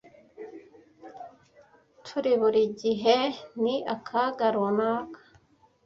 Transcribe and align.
Turi 2.05 2.31
burigihe 2.41 3.17
ni 3.63 3.75
akaga 3.95 4.47
runaka. 4.55 5.19